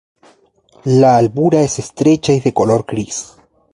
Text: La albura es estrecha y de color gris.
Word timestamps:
La 0.85 1.15
albura 1.15 1.61
es 1.61 1.77
estrecha 1.77 2.33
y 2.33 2.39
de 2.39 2.55
color 2.55 2.85
gris. 2.87 3.35